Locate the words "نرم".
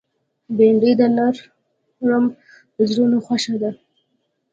1.15-2.25